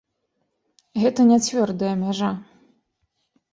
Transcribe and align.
Гэта 1.03 1.27
не 1.33 1.37
цвёрдая 1.49 1.93
мяжа. 2.03 2.33